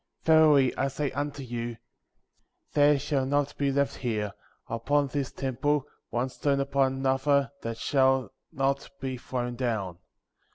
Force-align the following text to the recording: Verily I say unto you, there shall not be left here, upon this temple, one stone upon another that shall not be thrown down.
Verily 0.23 0.75
I 0.77 0.87
say 0.87 1.11
unto 1.11 1.43
you, 1.43 1.77
there 2.73 2.97
shall 2.97 3.23
not 3.23 3.55
be 3.59 3.71
left 3.71 3.97
here, 3.97 4.33
upon 4.67 5.05
this 5.09 5.31
temple, 5.31 5.85
one 6.09 6.29
stone 6.29 6.59
upon 6.59 6.93
another 6.93 7.51
that 7.61 7.77
shall 7.77 8.31
not 8.51 8.89
be 8.99 9.15
thrown 9.17 9.55
down. 9.57 9.99